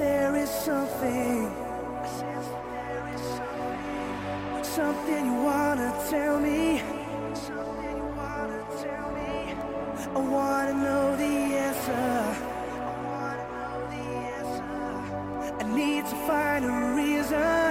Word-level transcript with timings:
there 0.00 0.34
is 0.34 0.48
something, 0.48 1.52
something 4.62 5.26
you 5.26 5.38
wanna 5.50 5.90
tell 6.08 6.38
me. 6.40 6.82
I 10.18 10.20
wanna 10.36 10.74
know 10.84 11.16
the 11.22 11.34
answer. 11.66 12.16
I 15.60 15.64
need 15.80 16.02
to 16.12 16.16
find 16.28 16.62
a 16.64 16.74
reason. 17.00 17.70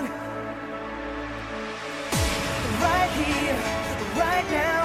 Right 2.85 3.11
here, 3.21 3.59
right 4.23 4.47
now. 4.51 4.78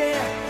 share. 0.00 0.49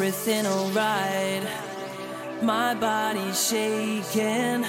everything 0.00 0.46
alright. 0.46 1.46
My 2.40 2.72
body's 2.72 3.50
shaking 3.50 4.64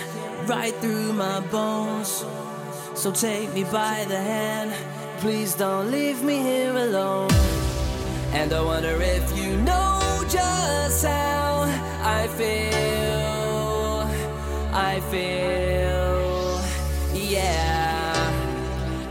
right 0.46 0.74
through 0.82 1.14
my 1.14 1.40
bones. 1.40 2.26
So 2.96 3.14
take 3.14 3.54
me 3.54 3.64
by 3.64 4.04
the 4.10 4.18
hand, 4.18 4.74
please 5.20 5.56
don't 5.56 5.90
leave 5.90 6.22
me 6.22 6.40
here 6.40 6.76
alone. 6.76 7.32
And 8.34 8.52
I 8.52 8.62
wonder 8.62 9.02
if 9.02 9.38
you 9.38 9.56
know 9.62 10.22
just 10.28 11.06
how 11.06 11.62
I 12.04 12.28
feel. 12.38 14.02
I 14.74 15.00
feel, 15.12 16.60
yeah. 17.14 18.34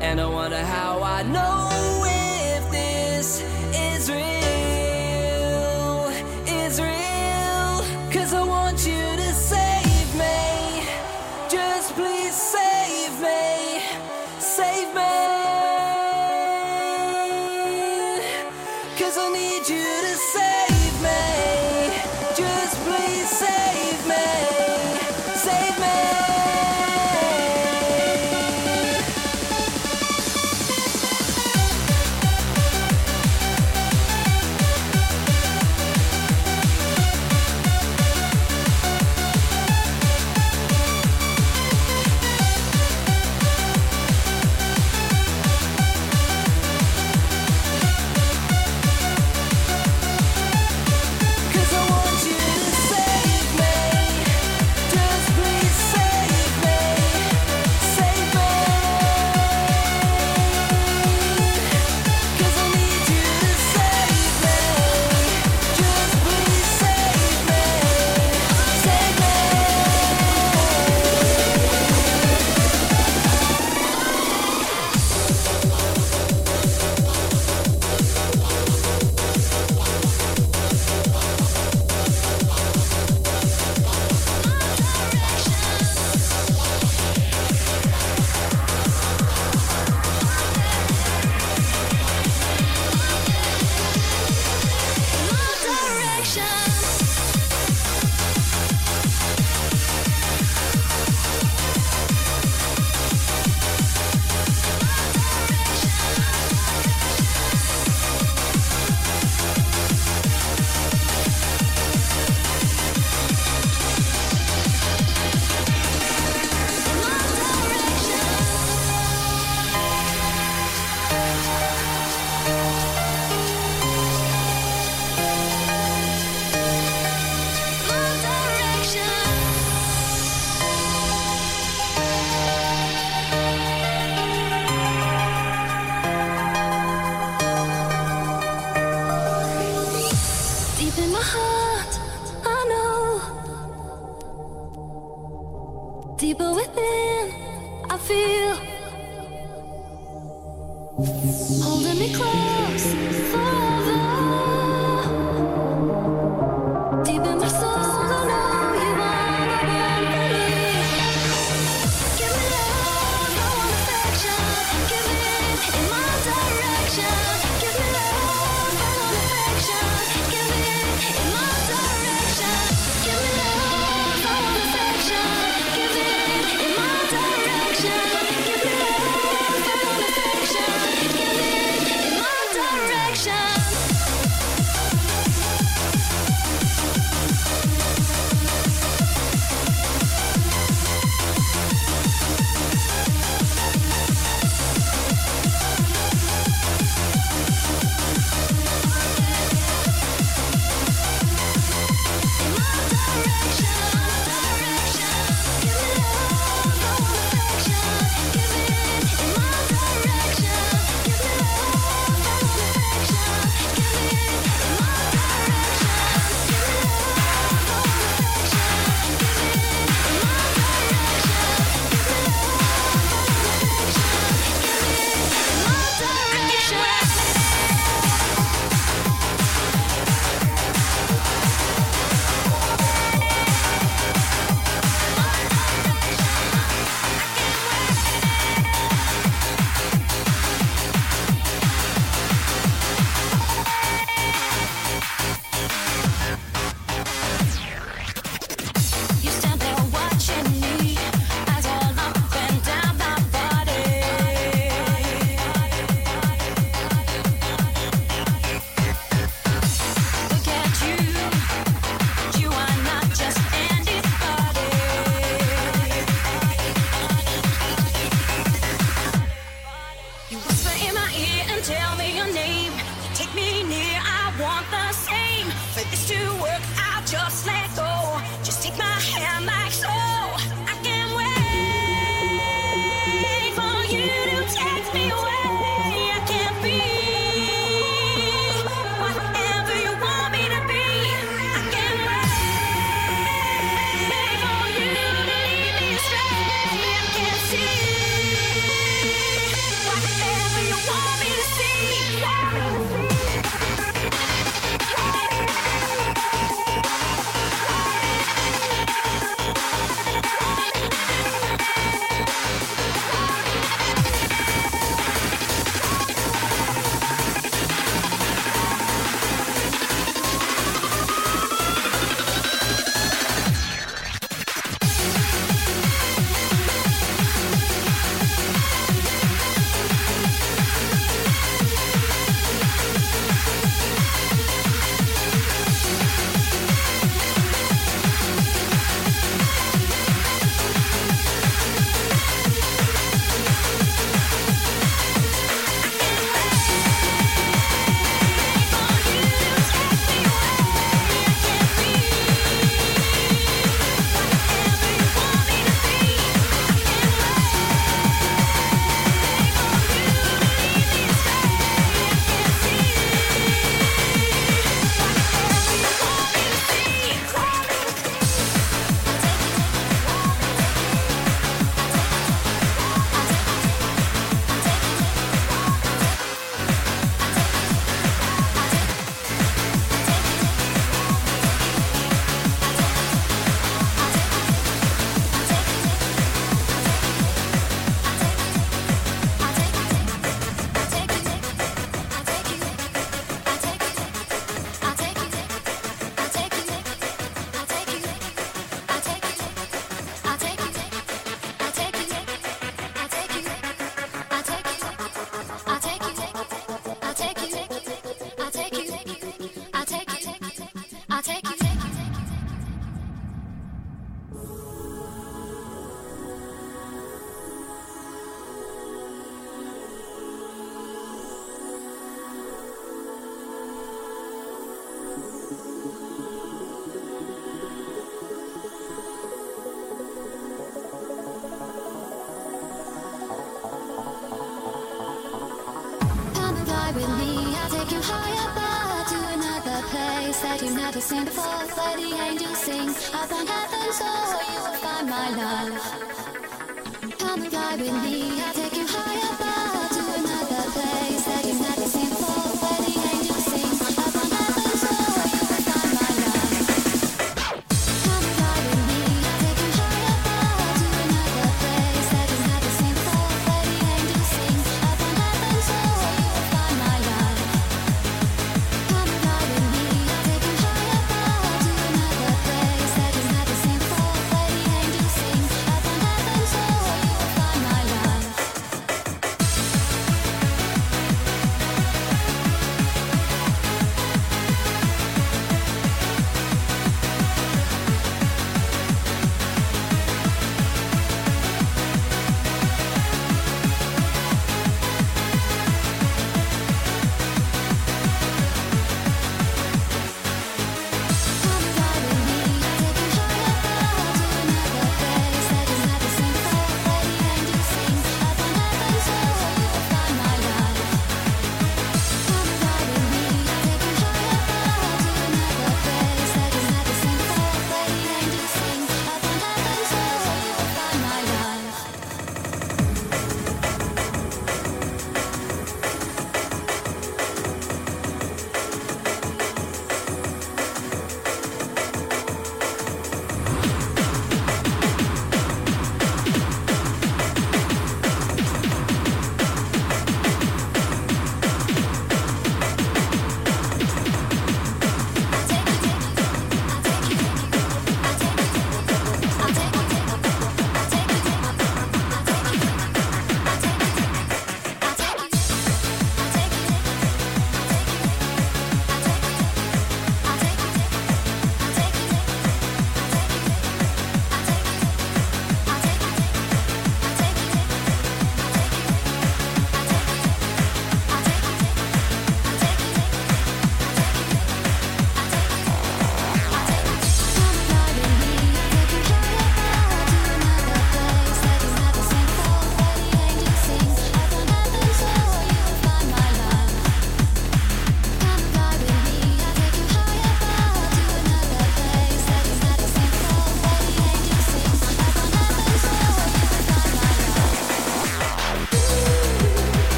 And 0.00 0.18
I 0.18 0.26
wonder 0.26 0.64
how 0.64 1.02
I 1.02 1.22
know. 1.24 1.75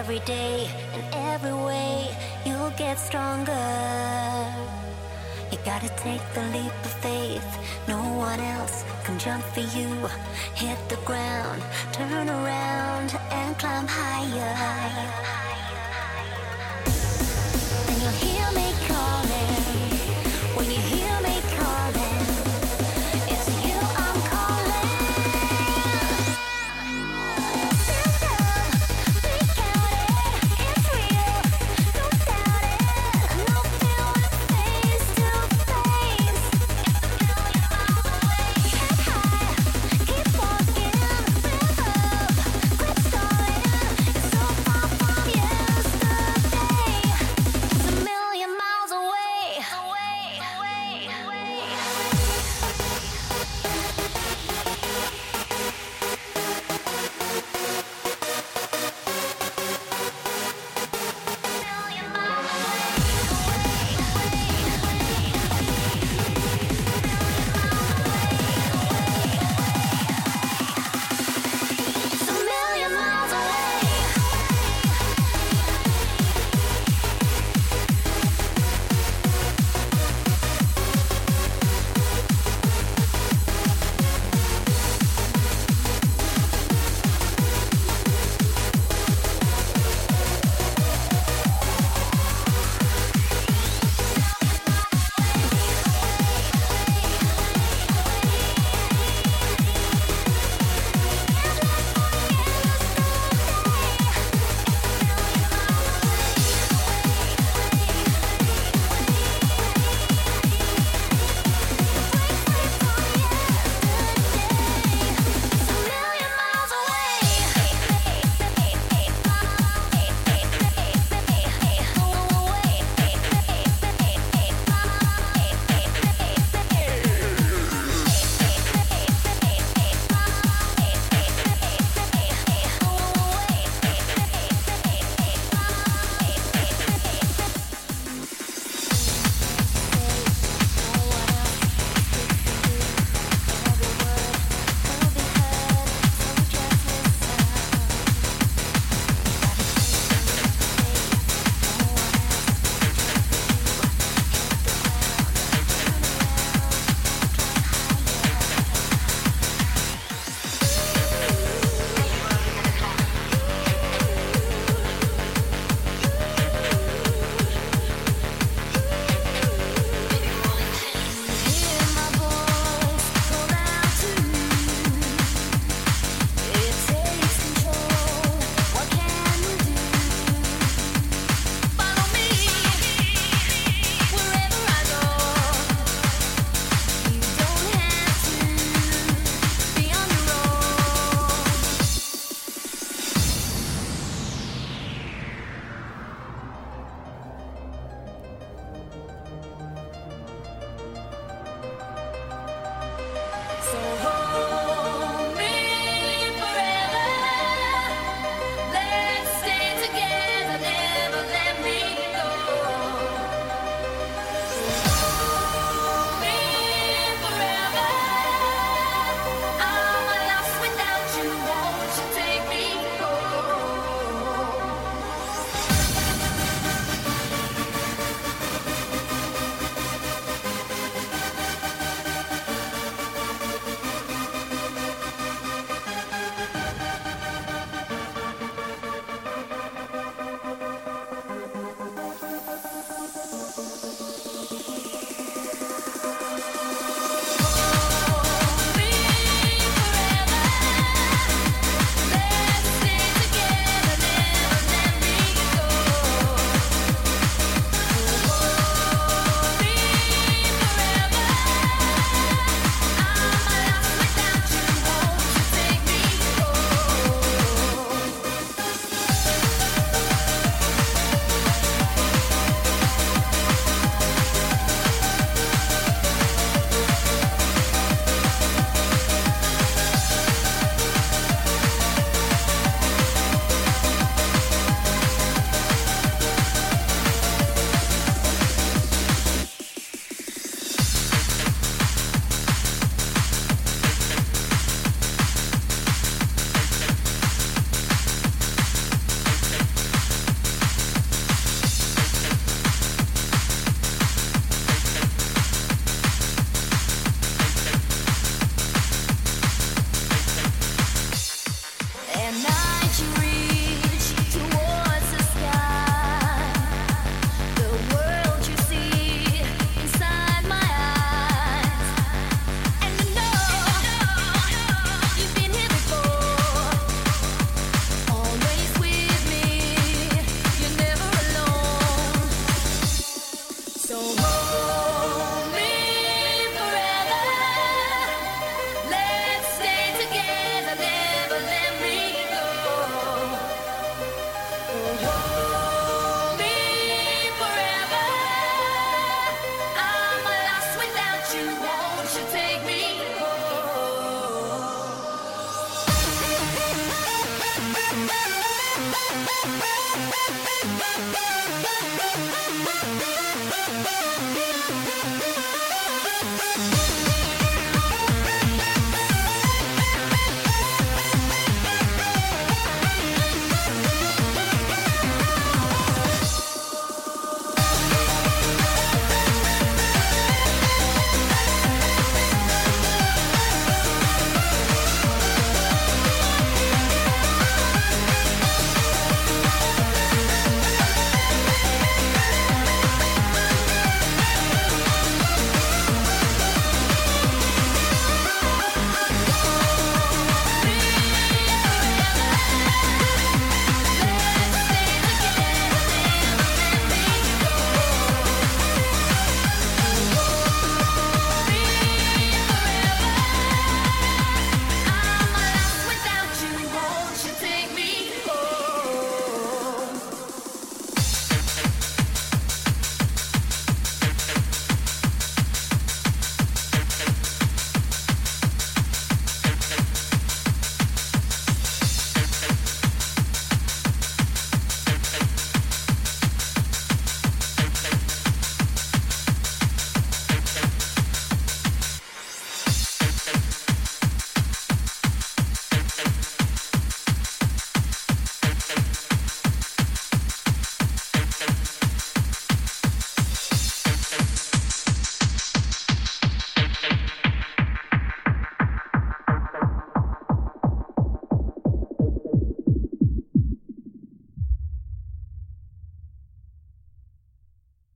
Every 0.00 0.20
day 0.20 0.66
and 0.94 1.04
every 1.12 1.52
way, 1.52 2.08
you'll 2.46 2.70
get 2.70 2.98
stronger. 2.98 3.52
You 5.52 5.58
gotta 5.62 5.90
take 5.90 6.24
the 6.32 6.40
leap 6.54 6.72
of 6.88 6.94
faith. 7.04 7.50
No 7.86 8.00
one 8.14 8.40
else 8.40 8.82
can 9.04 9.18
jump 9.18 9.44
for 9.52 9.60
you. 9.60 10.08
Hit 10.54 10.78
the 10.88 10.96
ground, 11.04 11.62
turn 11.92 12.30
around, 12.30 13.14
and 13.30 13.58
climb 13.58 13.86
higher. 13.86 14.54
And 15.02 15.29